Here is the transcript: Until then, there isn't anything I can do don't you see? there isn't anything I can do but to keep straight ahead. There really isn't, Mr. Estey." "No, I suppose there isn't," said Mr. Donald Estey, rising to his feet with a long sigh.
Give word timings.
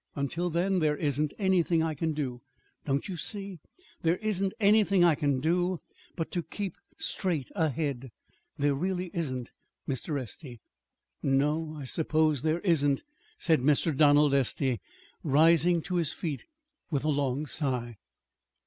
Until 0.15 0.49
then, 0.49 0.79
there 0.79 0.97
isn't 0.97 1.31
anything 1.37 1.83
I 1.83 1.93
can 1.93 2.13
do 2.13 2.41
don't 2.85 3.07
you 3.07 3.15
see? 3.17 3.59
there 4.01 4.15
isn't 4.17 4.51
anything 4.59 5.03
I 5.03 5.13
can 5.13 5.39
do 5.39 5.79
but 6.15 6.31
to 6.31 6.41
keep 6.41 6.73
straight 6.97 7.51
ahead. 7.55 8.09
There 8.57 8.73
really 8.73 9.11
isn't, 9.13 9.51
Mr. 9.87 10.19
Estey." 10.19 10.57
"No, 11.21 11.75
I 11.77 11.83
suppose 11.83 12.41
there 12.41 12.61
isn't," 12.61 13.03
said 13.37 13.59
Mr. 13.61 13.95
Donald 13.95 14.33
Estey, 14.33 14.79
rising 15.23 15.83
to 15.83 15.97
his 15.97 16.13
feet 16.13 16.47
with 16.89 17.05
a 17.05 17.07
long 17.09 17.45
sigh. 17.45 17.97